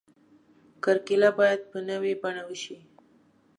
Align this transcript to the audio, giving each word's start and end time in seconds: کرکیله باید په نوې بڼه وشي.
کرکیله 0.83 1.29
باید 1.39 1.61
په 1.71 1.77
نوې 1.89 2.13
بڼه 2.21 2.43
وشي. 2.49 2.77